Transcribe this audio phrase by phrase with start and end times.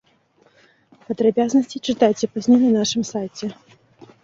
[1.09, 3.45] Падрабязнасці чытайце пазней на нашым сайце.